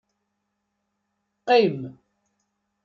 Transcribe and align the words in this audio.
Qqim. 1.45 1.79